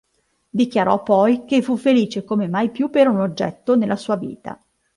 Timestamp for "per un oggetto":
2.89-3.75